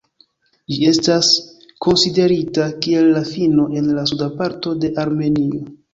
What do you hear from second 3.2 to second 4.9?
fino en la suda parto